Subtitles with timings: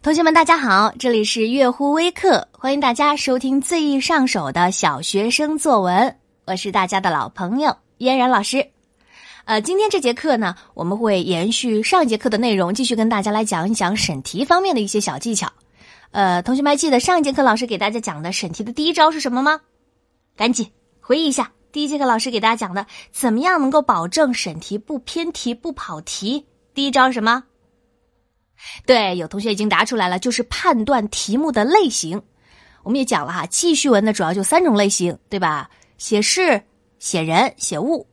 [0.00, 6.16] 同学们，大家好，这里是月乎微课，欢迎大家收听最易上手的小学生作文。
[6.46, 8.66] 我是大家的老朋友嫣然老师。
[9.44, 15.52] 呃，今天这节课呢，我们会延续上一节课的内容，继续跟大家来讲一讲审题方面的一些小技巧。
[16.12, 19.60] 呃，同学们还记得上一节课老师给大家讲的审题的第一招是什么吗？
[20.36, 26.44] 赶紧回忆一下，第一节课老师给大家讲的，怎么样能够保证审题不偏题不跑题？
[26.74, 27.44] 第一招是什么？
[28.84, 32.20] 对，有同学已经答出来了，就是判断题目的类型。
[32.82, 35.70] 我们也讲了哈，记叙文呢主要就三种类型，对吧？
[35.98, 36.60] 写事、
[36.98, 38.04] 写人、写物。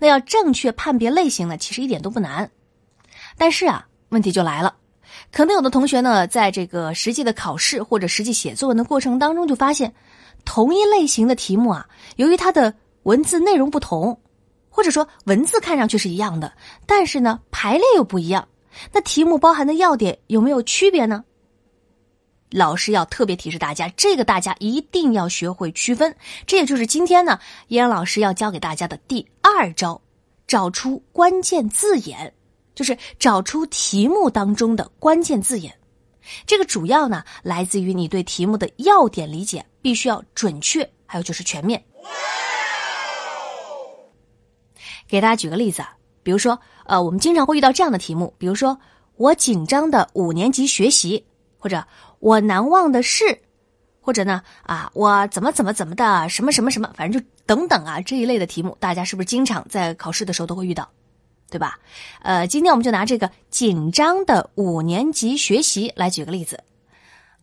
[0.00, 2.50] 那要正确判别类型呢，其实一点都不难。
[3.38, 4.74] 但是啊，问题就来了，
[5.30, 9.94] 可能有的同学呢，在这个实际的考试或者实际写作文的过程当中，就发现
[10.44, 11.86] 同一类型的题目啊，
[12.16, 14.20] 由于它的文字内容不同，
[14.68, 16.52] 或者说文字看上去是一样的，
[16.84, 18.46] 但是呢排列又不一样。
[18.92, 21.24] 那题目包含的要点有没有区别呢？
[22.50, 26.14] 老师要特别提示大家，这个大家一定要学会区分。
[26.46, 27.38] 这也就是今天呢，
[27.68, 30.00] 依然老师要教给大家的第二招：
[30.46, 32.32] 找出关键字眼，
[32.74, 35.72] 就是找出题目当中的关键字眼。
[36.46, 41.84] 这个主要呢，来自于你对题目的要点理解必须要准确，还有就是全面。
[45.08, 45.94] 给大家举个例子啊。
[46.22, 48.78] 比如说，呃，我们经常会遇到这样的题目，比如说
[49.16, 51.22] 我紧张的五年级学习，
[51.58, 51.84] 或者
[52.18, 53.24] 我难忘的事，
[54.00, 60.88] 或者呢，啊，我怎么怎么怎么的，什么什么什么，反正就等等啊这一类的题目，大家是不是经常在考试的时候都会遇到，
[61.50, 61.78] 对吧？
[62.22, 66.58] 呃，今天我们就拿这个紧张的五年级学习来举个例子。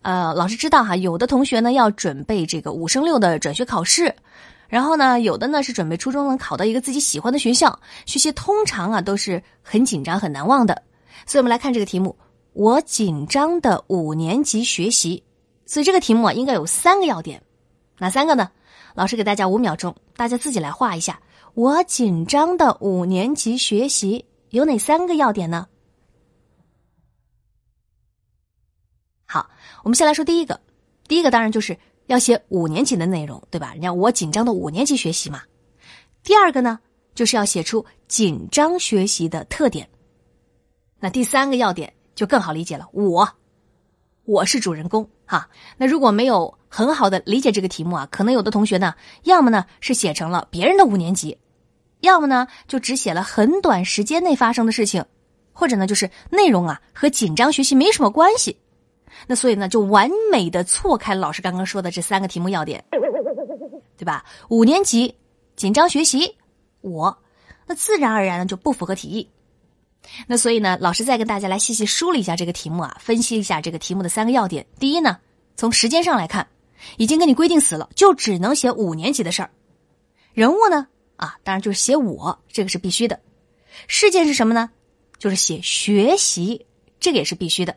[0.02, 4.16] 呃，老师知道哈，有的同学呢要准备这个五升六的转学考试。
[4.72, 10.82] 然后呢，有的呢是准备初中能考到一个自己喜欢的学校，学习通常啊都是很紧张很难忘的。
[11.26, 12.18] 所以我们来看这个题目：
[12.54, 15.22] 我紧张的五年级学习。
[15.66, 17.44] 所以这个题目啊应该有三个要点，
[17.98, 18.50] 哪三个呢？
[18.96, 21.20] 老师给大家五秒钟，大家自己来画一下。
[21.54, 25.68] 我紧张的五年级学习有哪三个要点呢？
[29.26, 29.50] 好，
[29.84, 30.62] 我们先来说第一个，
[31.10, 31.78] 第一个当然就是。
[32.12, 33.72] 要写五年级的内容，对吧？
[33.72, 35.42] 人家我紧张的五年级学习嘛。
[36.24, 36.78] 第二个呢，
[37.16, 39.88] 就是要写出紧张学习的特点。
[41.00, 43.28] 那第三个要点就更好理解了，我，
[44.26, 45.50] 我是主人公哈。
[45.78, 48.94] 那如果没有很好的理解这个题目啊，可能有的同学呢，
[49.24, 51.38] 要么呢是写成了别人的五年级，
[52.02, 55.04] 要么呢就只写了很短时间内发生的事情，
[55.54, 58.58] 或者呢就是内容啊和紧张学习没什么关系。
[59.28, 62.84] 那所以呢，就完美的错开了老师刚刚说的这三个题目要点，
[63.98, 64.26] 对吧？
[64.50, 65.14] 五年级
[65.56, 66.36] 紧张学习，
[66.82, 67.16] 我，
[67.66, 69.30] 那自然而然呢就不符合题意。
[70.26, 74.66] 那所以呢，老师再跟大家来细细梳理一下这个题目啊，分析一下这个题目的三个要点。
[74.80, 75.20] 第一呢，
[75.56, 76.48] 从时间上来看，
[76.98, 79.52] 已经给你规定死了，就只能写五年级的事儿。
[80.34, 83.20] 人物呢，啊，当然就是写我，这个是必须的。
[83.88, 84.72] 事件是什么呢？
[85.20, 86.66] 就是写学习，
[87.00, 87.76] 这个也是必须的。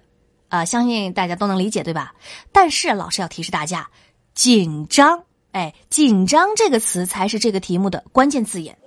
[0.54, 2.14] 啊，相信大家都能理解，对吧？
[2.52, 3.90] 但是老师要提示大家，
[4.34, 8.78] 紧张，哎，紧张这个词才是这个题目的关键字眼。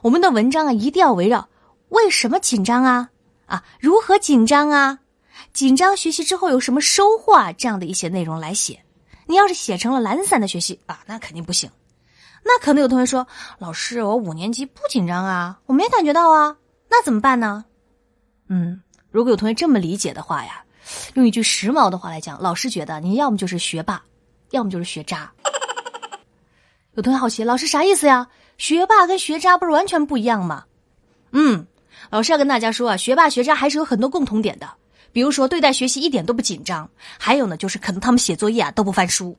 [0.00, 1.48] 我们的文章啊，一定要围绕
[1.88, 3.10] 为什么紧张啊，
[3.46, 5.00] 啊，如何紧张啊，
[5.52, 8.80] 紧张学习之后有什么收获啊，这样的一些内容来写。
[9.26, 11.68] 你要是写成了懒散的学习啊，那肯定不行。
[12.44, 13.26] 那可能有同学说，
[13.58, 16.56] 老师，我五年级不紧张啊，我没感觉到啊，
[16.88, 17.64] 那怎么办呢？
[18.48, 18.80] 嗯。
[19.10, 20.64] 如果有同学这么理解的话呀，
[21.14, 24.02] 用一句时髦的话来讲，老师觉得你要么就是学霸，
[24.50, 25.30] 要么就是学渣。
[26.94, 28.26] 有同学好奇，老师啥意思呀？
[28.58, 30.64] 学霸跟学渣不是完全不一样吗？
[31.32, 31.66] 嗯，
[32.10, 34.68] 老师要跟大家说啊，学霸学渣还是有很多共同点的，
[35.12, 36.88] 比如说对待学习一点都不紧张，
[37.18, 39.36] 还有呢就是可能他们写作业啊都不翻书。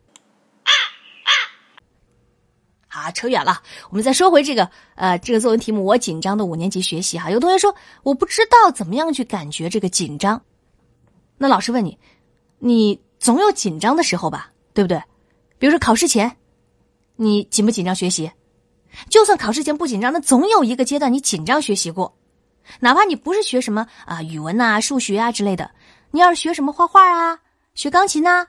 [2.95, 7.29] 啊，扯远了，我们再说回这个，呃，这个作文题目，我紧张的五年级学习哈。
[7.29, 10.41] 有同学说，我不知道怎么样去感觉这个紧张。
[11.37, 11.99] 那老师问你，
[12.57, 14.97] 你总有紧张的时候吧，对不对？
[15.59, 16.37] 比如说考试前，
[17.17, 18.31] 你紧不紧张学习？
[19.09, 22.15] 就算考试前不紧张，那总有一个阶段你紧张学习过。
[22.79, 25.69] 哪怕你不是学什么啊语文呐、数学啊之类的，
[26.11, 27.37] 你要是学什么画画啊、
[27.73, 28.47] 学钢琴呐，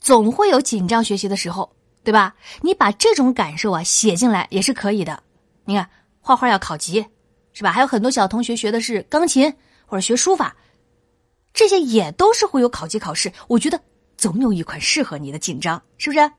[0.00, 1.70] 总会有紧张学习的时候。
[2.04, 2.34] 对吧？
[2.62, 5.22] 你把这种感受啊写进来也是可以的。
[5.64, 5.88] 你看，
[6.20, 7.04] 画画要考级，
[7.52, 7.70] 是吧？
[7.70, 9.52] 还有很多小同学学的是钢琴
[9.86, 10.56] 或者学书法，
[11.52, 13.32] 这些也都是会有考级考试。
[13.48, 13.80] 我觉得
[14.16, 16.30] 总有一款适合你的紧张，是不是？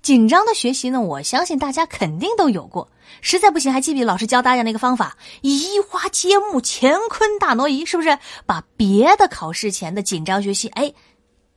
[0.00, 2.88] 紧张的学习呢，我相信大家肯定都有过。
[3.20, 5.18] 实在不行，还记不记得老师教大家那个方法？
[5.42, 8.16] 移花接木，乾坤大挪移，是不是？
[8.46, 10.92] 把别的考试前的紧张学习，哎，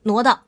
[0.02, 0.44] 挪到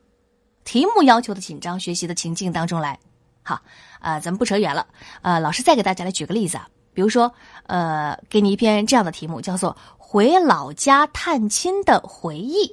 [0.64, 2.98] 题目要求的紧张学习的情境当中来。
[3.42, 3.60] 好，
[4.00, 4.86] 啊，咱们不扯远了。
[5.22, 7.32] 呃，老师再给大家来举个例子啊，比如说，
[7.66, 12.66] 呃，给你一篇这样的题目，叫做《回老家探亲的回忆》。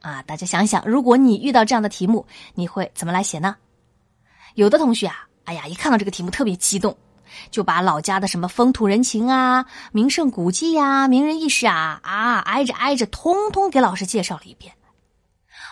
[0.00, 3.56] 啊，大家想想，如果你遇到这样的题目，你会怎么来写呢？
[4.54, 6.96] 有的同学啊，哎呀，一看到这个题目特别激动，
[7.52, 14.72] 就把老家的什么风土人情啊、名胜古迹呀、名人轶事啊啊，挨着挨着，通通给老师介绍了一遍。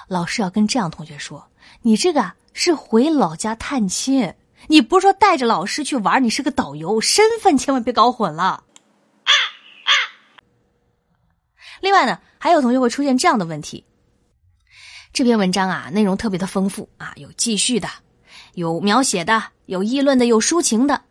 [0.08, 1.49] 老师要跟这样同学说
[1.82, 4.35] ：“你这个是回老家探亲，
[4.69, 8.43] 你不是说带着老师去玩，你是个导游，身份千万别搞混了。”
[9.25, 9.32] 啊
[9.85, 9.91] 啊
[11.81, 13.85] 另外呢，还有同学会出现这样的问题：
[15.12, 17.88] 这篇文章啊，内容特别的丰富啊，有记叙的。
[18.55, 21.02] 有描写的，有议论的，有抒情的，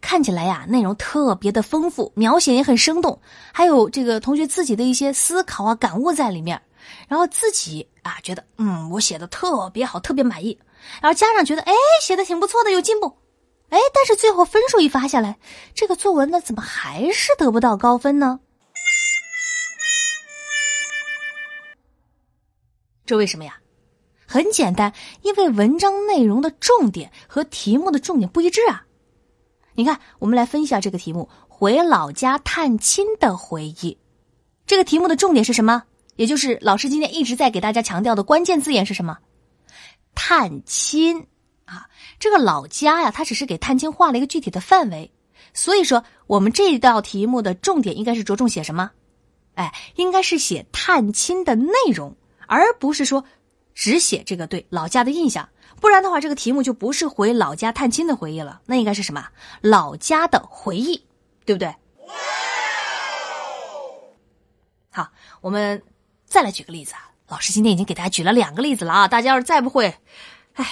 [0.00, 3.20] 看起来呀，内容特别的丰富，描写也很生动，
[3.52, 6.62] 还有这个同学自己的一些思考啊、感悟在里面，
[7.08, 10.58] 然后自己啊觉得，嗯，我写的特别好，特别满意，
[11.00, 13.18] 然后家长觉得，哎，写的挺不错的，有进步，
[13.68, 15.38] 哎，但是最后分数一发下来，
[15.74, 18.40] 这个作文呢，怎么还是得不到高分呢？
[23.06, 23.58] 这为什么呀？
[24.26, 24.92] 很简单，
[25.22, 28.84] 因为文章内容的重点和题目的重点不一致啊！
[29.74, 33.98] 你看，我们来分析下这个题目：回老家探亲的回忆。
[34.66, 35.84] 这个题目的重点是什么？
[36.16, 39.18] 也就是老师今天一直在给大家强调的关键字眼是什么？
[40.14, 41.26] 探亲
[41.64, 41.88] 啊！
[42.18, 45.12] 这个老家呀，它只是给探亲画了一个具体的范围。
[45.52, 48.90] 所以说，我们这道题目的重点应该是着重写什么？
[49.54, 52.16] 哎，应该是写探亲的内容，
[52.46, 53.24] 而不是说。
[53.76, 55.48] 只写这个对老家的印象，
[55.80, 59.26] 不然的话，这个题目就不是回老家探亲的回忆了，那应该是什么？
[59.62, 61.04] 老家的回忆，
[61.44, 61.74] 对不对？
[64.90, 65.82] 好，我们
[66.34, 67.12] 再来举个例子啊。
[67.28, 69.94] 老师今天已经给大家举了两个例子了啊，大家要是再不会，
[70.54, 70.66] 哎，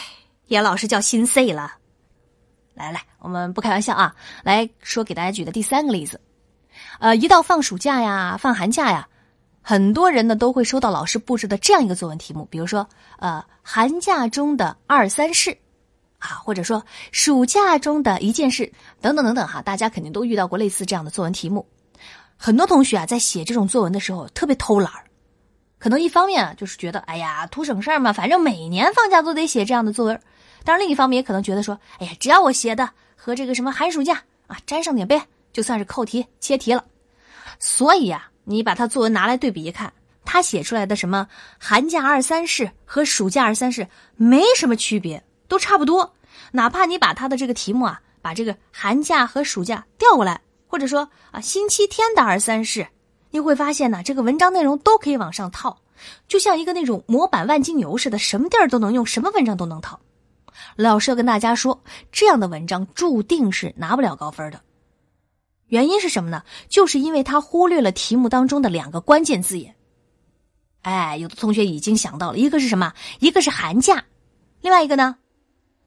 [0.48, 1.76] 严老师叫心碎了。
[2.74, 4.12] 来来，我们不开玩笑啊，
[4.42, 6.20] 来说给大家举的第三个例子，
[6.98, 9.06] 呃，一到放暑假呀，放寒假呀。
[9.60, 12.84] 很多人呢都会收到老师布置的这样一个作文题目，比如说，
[13.20, 15.56] 呃，寒假中的二三事，
[16.18, 21.64] 啊，或者说暑假中的一件事，等等等等哈，大家肯定都遇到过类似这样的作文题目。
[22.36, 25.04] 很多同学啊，在写这种作文的时候特别偷懒儿，
[25.82, 30.22] 可能一方面啊就是觉得，哎呀，图省事儿嘛，反正每年放假都得写这样的作文。
[30.62, 35.20] 当然，另一方面也可能觉得说，哎呀，只要我写的和这个什么寒暑假啊沾上点边，
[35.52, 36.84] 就算是扣题切题了。
[37.58, 38.28] 所以呀。
[38.44, 39.92] 你把他作文拿来对比一看，
[40.24, 41.28] 他写出来的什么
[41.60, 43.86] 寒假二三事和暑假二三事
[44.16, 46.12] 没什么区别，都差不多。
[46.50, 52.88] 哪怕你把他的这个题目啊，把这个寒假和暑假调过来，或者说啊星期天的二三事，
[53.32, 55.78] 你会发现呢，这个文章内容都可以往上套，
[56.28, 59.98] 就像一个那种模板万金油似的，什么地儿都能用，什么文章都能套。
[60.76, 61.82] 老师要跟大家说，
[62.12, 64.60] 这样的文章注定是拿不了高分的。
[65.66, 66.44] 原因是什么呢？
[66.68, 69.74] 就是因为他忽略了题目当中的两个关键字眼。
[70.82, 72.92] 哎，有的同学已经想到了，一个是什么？
[73.18, 74.04] 一个是寒假，
[74.60, 75.16] 另外一个呢？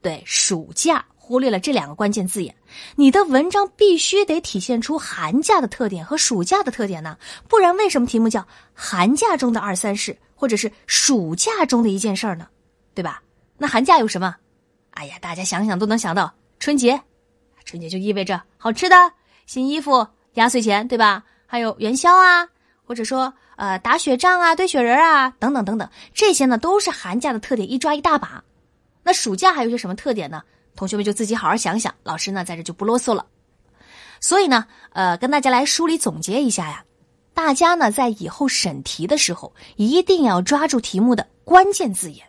[0.02, 2.54] 对，暑假，忽略了这两个关键字眼。
[2.94, 7.18] 你的文章必须得体现出寒假的特点和暑假的特点呢，
[7.48, 12.46] 不然为什么题目叫寒假中的二三事，或者是暑假中的一件事儿呢？
[12.94, 13.20] 对吧？
[13.58, 14.36] 那寒假有什么？
[14.92, 17.00] 哎呀，大家想想都能想到春节，
[17.64, 18.94] 春节就意味着好吃的。
[19.46, 21.24] 新衣服、压岁钱，对吧？
[21.44, 22.46] 还有元宵啊，
[22.84, 28.44] 或者说呃打雪仗啊、堆雪人啊，等等等等，这些呢都是寒假的特点，一抓一大把。
[29.02, 30.42] 那暑假还有些什么特点呢？
[30.76, 33.26] 同学们就自己好好想想，老师呢在这就不啰嗦了。
[34.20, 36.84] 所以呢，呃，跟大家来梳理总结一下呀，
[37.34, 42.26] 大家呢在以后审题的时候，一定要抓住题目的关键字眼，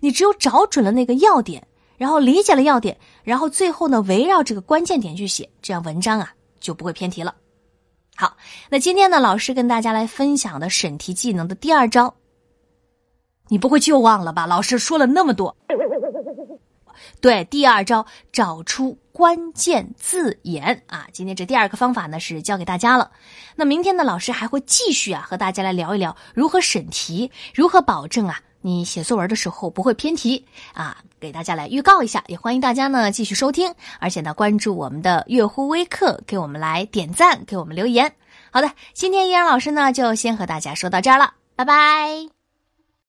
[0.00, 1.66] 你只有找准了那个要点。
[1.96, 7.34] 然后理解了要点，然后最后呢，围绕这个关键点去写，这样文章啊就不会偏题了。
[8.14, 8.36] 好，
[8.70, 12.14] 那今天呢，老师跟大家来分享的审题技能的第二招，
[13.48, 14.46] 你不会就忘了吧？
[14.46, 15.56] 老师说了那么多，
[17.20, 21.06] 对，第二招找出关键字眼啊。
[21.12, 23.10] 今天这第二个方法呢是教给大家了。
[23.56, 28.40] 那明天呢，老师还会继续啊和大家来聊一聊如何审题，如何保证啊。
[28.60, 38.12] 你写作文的时候不会偏题啊，给大家来预告一下，也欢迎大家呢继续收听，而且呢关注我们的月乎微课，给我们来点赞，给我们留言。
[38.50, 42.37] 好的，今天依然老师呢就先和大家说到这儿了，拜拜。